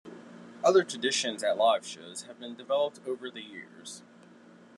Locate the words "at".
1.43-1.57